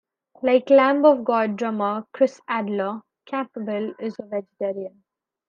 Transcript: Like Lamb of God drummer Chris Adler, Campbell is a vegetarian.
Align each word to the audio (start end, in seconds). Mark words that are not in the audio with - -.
Like 0.41 0.71
Lamb 0.71 1.05
of 1.05 1.23
God 1.23 1.57
drummer 1.57 2.07
Chris 2.11 2.41
Adler, 2.47 3.01
Campbell 3.27 3.93
is 3.99 4.15
a 4.17 4.25
vegetarian. 4.25 5.03